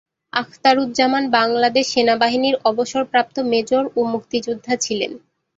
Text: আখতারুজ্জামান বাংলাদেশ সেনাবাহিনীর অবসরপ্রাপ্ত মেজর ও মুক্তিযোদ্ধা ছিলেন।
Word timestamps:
আখতারুজ্জামান 0.33 1.23
বাংলাদেশ 1.35 1.85
সেনাবাহিনীর 1.93 2.55
অবসরপ্রাপ্ত 2.65 3.35
মেজর 3.51 3.83
ও 3.95 4.09
মুক্তিযোদ্ধা 4.13 4.73
ছিলেন। 4.77 5.11